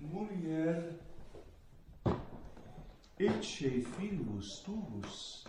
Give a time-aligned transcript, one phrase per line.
[0.00, 0.94] Mulier,
[3.18, 5.46] ecce filius tuus,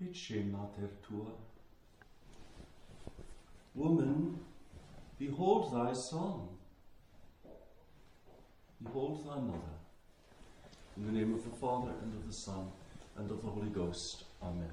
[0.00, 1.32] ecce mater tua.
[3.74, 4.38] Woman,
[5.18, 6.48] behold thy son.
[8.82, 9.78] Behold thy mother.
[10.96, 12.70] In the name of the Father, and of the Son,
[13.16, 14.24] and of the Holy Ghost.
[14.42, 14.70] Amen.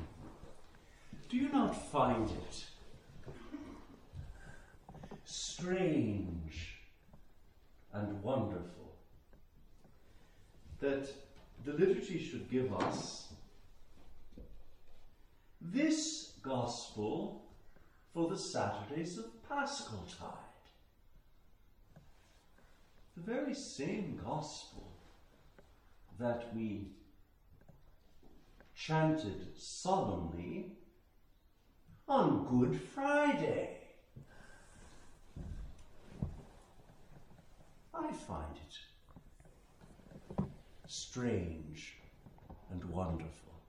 [1.29, 2.65] Do you not find it
[5.23, 6.78] strange
[7.93, 8.95] and wonderful
[10.79, 11.09] that
[11.65, 13.33] the liturgy should give us
[15.61, 17.45] this gospel
[18.13, 20.29] for the Saturdays of Paschal Tide?
[23.17, 24.93] The very same gospel
[26.17, 26.91] that we
[28.75, 30.77] chanted solemnly
[32.07, 33.78] on Good Friday.
[38.01, 40.45] I find it
[40.87, 41.97] strange
[42.71, 43.61] and wonderful.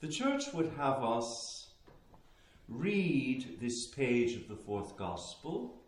[0.00, 1.70] The church would have us
[2.68, 5.82] read this page of the fourth gospel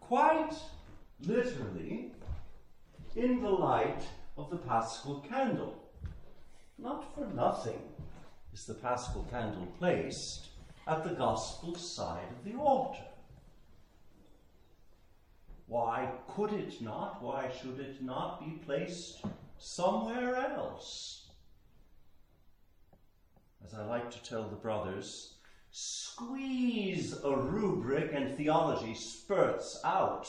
[0.00, 0.54] quite
[1.20, 2.12] literally
[3.16, 4.02] in the light
[4.36, 5.82] of the paschal candle.
[6.78, 7.80] Not for nothing
[8.52, 10.53] is the paschal candle placed
[10.86, 13.04] at the gospel side of the altar.
[15.66, 17.22] Why could it not?
[17.22, 19.24] Why should it not be placed
[19.58, 21.28] somewhere else?
[23.64, 25.34] As I like to tell the brothers,
[25.70, 30.28] squeeze a rubric and theology spurts out.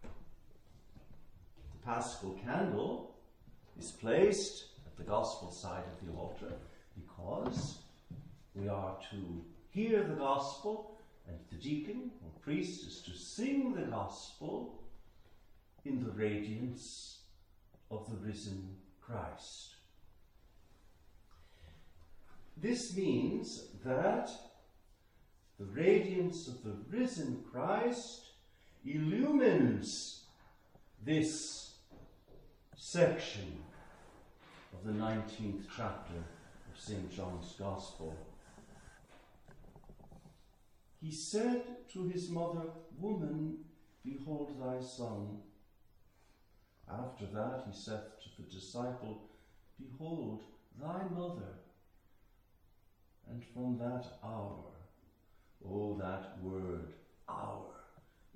[0.00, 3.16] The paschal candle
[3.78, 6.52] is placed at the gospel side of the altar
[6.94, 7.78] because
[8.56, 10.96] we are to hear the gospel
[11.28, 14.82] and the deacon or priest is to sing the gospel
[15.84, 17.18] in the radiance
[17.90, 19.74] of the risen Christ.
[22.56, 24.30] This means that
[25.58, 28.28] the radiance of the risen Christ
[28.84, 30.24] illumines
[31.04, 31.76] this
[32.76, 33.58] section
[34.72, 37.10] of the 19th chapter of St.
[37.14, 38.16] John's Gospel.
[41.06, 41.62] He said
[41.92, 42.64] to his mother,
[42.98, 43.58] Woman,
[44.04, 45.38] behold thy son.
[46.90, 49.30] After that he saith to the disciple,
[49.78, 50.42] Behold
[50.82, 51.60] thy mother.
[53.30, 54.64] And from that hour,
[55.64, 56.92] oh, that word,
[57.28, 57.74] hour,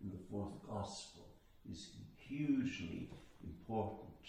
[0.00, 1.26] in the fourth gospel
[1.68, 3.10] is hugely
[3.42, 4.22] important.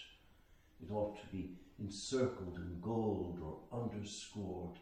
[0.82, 4.80] It ought to be encircled in gold or underscored.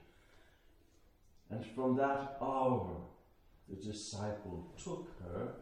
[1.51, 3.03] And from that hour,
[3.71, 5.53] the disciple took her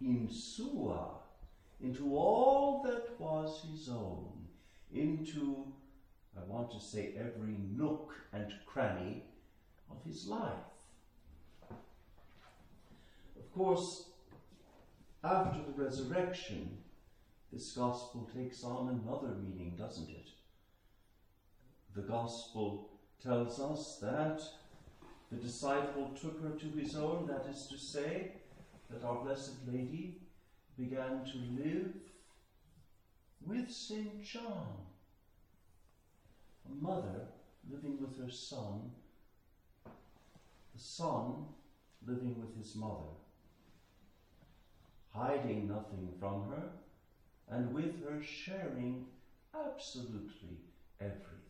[0.00, 1.18] in sua,
[1.80, 4.46] into all that was his own,
[4.92, 5.66] into
[6.36, 9.24] I want to say every nook and cranny
[9.90, 10.52] of his life.
[11.70, 14.10] Of course,
[15.24, 16.76] after the resurrection,
[17.50, 20.28] this gospel takes on another meaning, doesn't it?
[21.94, 22.90] The gospel
[23.22, 24.42] tells us that
[25.30, 28.32] the disciple took her to his own, that is to say,
[28.90, 30.20] that our Blessed Lady
[30.78, 31.92] began to live
[33.44, 34.22] with St.
[34.22, 34.86] John
[36.68, 37.28] a mother
[37.70, 38.92] living with her son,
[39.84, 41.46] the son
[42.06, 43.12] living with his mother,
[45.12, 46.68] hiding nothing from her,
[47.48, 49.06] and with her sharing
[49.54, 50.58] absolutely
[51.00, 51.42] everything.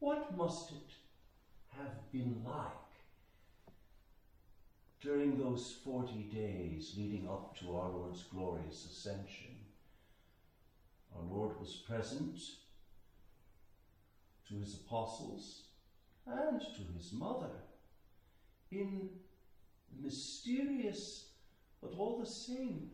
[0.00, 1.03] What must it
[1.76, 2.70] have been like
[5.00, 9.56] during those 40 days leading up to our Lord's glorious ascension?
[11.14, 12.38] Our Lord was present
[14.48, 15.62] to his apostles
[16.26, 17.52] and to his mother
[18.70, 19.08] in
[20.02, 21.24] mysterious
[21.84, 22.86] but all the same,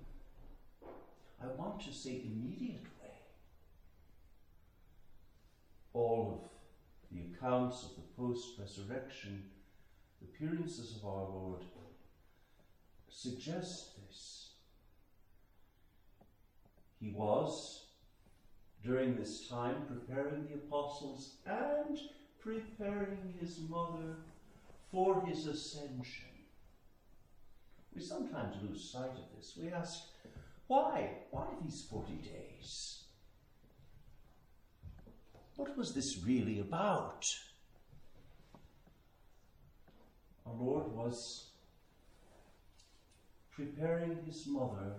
[1.41, 3.13] I want to say immediate way.
[5.93, 6.60] All of
[7.11, 9.45] the accounts of the post resurrection
[10.23, 11.65] appearances of our Lord
[13.21, 14.51] suggest this.
[16.99, 17.85] He was
[18.83, 21.99] during this time preparing the apostles and
[22.39, 24.17] preparing his mother
[24.91, 26.29] for his ascension.
[27.95, 29.59] We sometimes lose sight of this.
[29.61, 30.01] We ask,
[30.67, 31.11] why?
[31.31, 33.00] Why these 40 days?
[35.61, 37.27] What was this really about?
[40.47, 41.51] Our Lord was
[43.51, 44.95] preparing his mother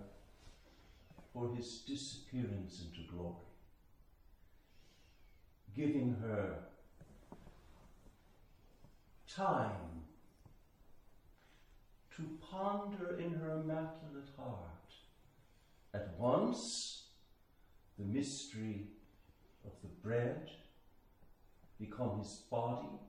[1.32, 3.34] for his disappearance into glory,
[5.74, 6.58] giving her
[9.26, 10.04] time
[12.16, 14.92] to ponder in her immaculate heart
[15.92, 17.06] at once
[17.98, 18.86] the mystery
[19.64, 20.50] of the bread
[21.78, 23.00] become his body,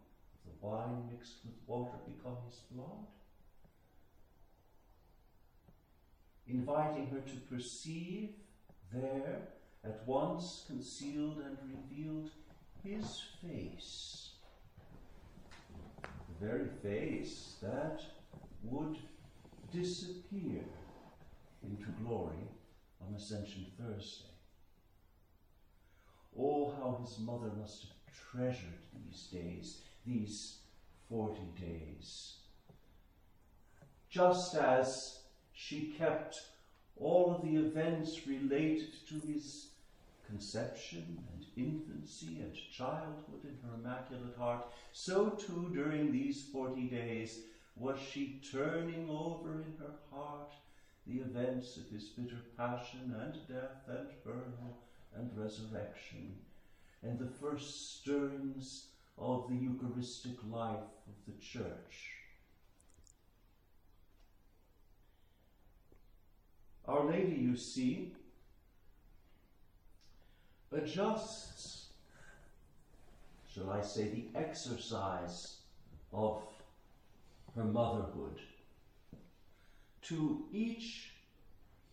[0.46, 3.06] the wine mixed with water become his blood,
[6.48, 8.30] inviting her to perceive
[8.92, 9.40] there
[9.84, 12.30] at once concealed and revealed
[12.84, 14.30] his face,
[15.72, 18.02] the very face that
[18.64, 18.98] would
[19.72, 20.64] disappear
[21.64, 22.48] into glory
[23.02, 24.33] on Ascension Thursday.
[26.38, 30.58] Oh, how his mother must have treasured these days, these
[31.10, 32.38] 40 days.
[34.10, 35.20] Just as
[35.54, 36.36] she kept
[36.98, 39.68] all of the events related to his
[40.26, 47.40] conception and infancy and childhood in her immaculate heart, so too during these 40 days
[47.76, 50.54] was she turning over in her heart
[51.06, 54.78] the events of his bitter passion and death and burial
[55.18, 56.36] and resurrection,
[57.02, 58.88] and the first stirrings
[59.18, 62.12] of the Eucharistic life of the Church.
[66.86, 68.14] Our Lady, you see,
[70.72, 71.88] adjusts,
[73.54, 75.58] shall I say, the exercise
[76.12, 76.44] of
[77.56, 78.42] her motherhood
[80.02, 81.12] to each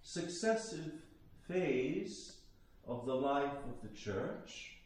[0.03, 0.93] successive
[1.47, 2.40] phase
[2.87, 4.79] of the life of the church,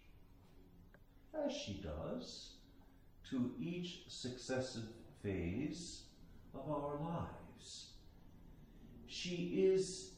[1.44, 2.55] as she does
[3.31, 4.88] to each successive
[5.23, 6.02] phase
[6.55, 7.91] of our lives.
[9.06, 10.12] She is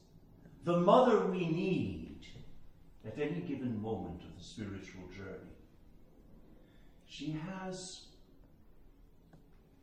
[0.64, 2.26] the mother we need
[3.06, 5.54] at any given moment of the spiritual journey.
[7.06, 8.06] She has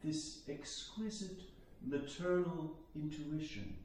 [0.04, 1.42] this exquisite
[1.86, 3.78] maternal intuition.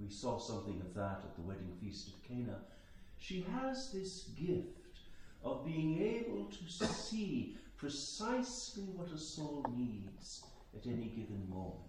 [0.00, 2.58] We saw something of that at the wedding feast of Cana.
[3.18, 4.98] She has this gift
[5.42, 10.42] of being able to see precisely what a soul needs
[10.76, 11.84] at any given moment.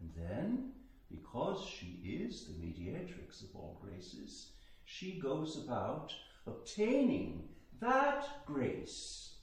[0.00, 0.72] And then,
[1.10, 4.52] because she is the mediatrix of all graces,
[4.84, 6.12] she goes about
[6.46, 7.48] obtaining
[7.80, 9.34] that grace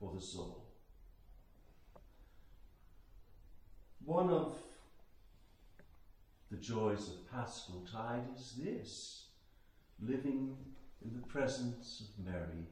[0.00, 0.64] for the soul.
[4.04, 4.56] One of
[6.54, 9.24] the joys of Paschal Tide is this
[10.00, 10.56] living
[11.04, 12.68] in the presence of Mary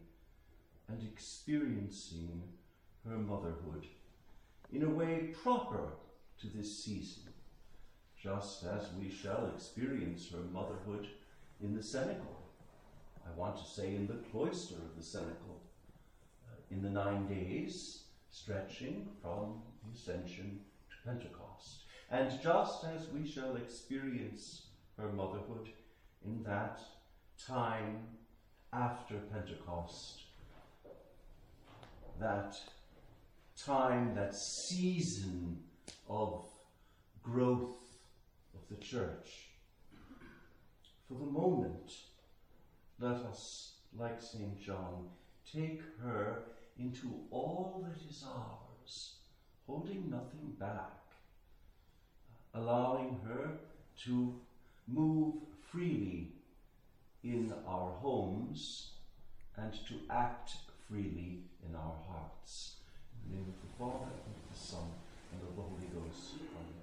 [0.89, 2.43] and experiencing
[3.09, 3.87] her motherhood
[4.73, 5.89] in a way proper
[6.41, 7.25] to this season,
[8.17, 11.09] just as we shall experience her motherhood
[11.61, 12.41] in the cenacle.
[13.27, 15.61] I want to say in the cloister of the cenacle,
[16.49, 21.83] uh, in the nine days stretching from the Ascension to Pentecost.
[22.13, 24.67] And just as we shall experience
[24.99, 25.71] her motherhood
[26.23, 26.79] in that
[27.47, 28.01] time
[28.71, 30.21] after Pentecost,
[32.21, 32.55] that
[33.57, 35.59] time, that season
[36.07, 36.45] of
[37.23, 37.79] growth
[38.55, 39.49] of the church.
[41.09, 41.93] For the moment,
[43.01, 44.61] let us, like St.
[44.61, 45.09] John,
[45.51, 46.43] take her
[46.79, 49.15] into all that is ours
[49.67, 51.02] holding nothing back,
[52.55, 53.53] allowing her
[54.05, 54.35] to
[54.87, 55.35] move
[55.71, 56.29] freely
[57.23, 58.91] in our homes
[59.57, 60.57] and to act
[60.89, 62.77] freely in our hearts.
[63.25, 64.85] In the name of the Father, and of the Son,
[65.33, 66.35] and of the Holy Ghost.
[66.55, 66.82] Amen.